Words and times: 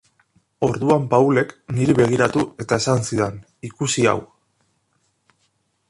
Orduan 0.67 1.03
Paulek 1.11 1.53
niri 1.75 1.95
begiratu 1.99 2.47
eta 2.65 2.81
esan 2.85 3.07
zidan 3.11 3.39
ikusi 3.71 4.09
hau. 4.15 4.19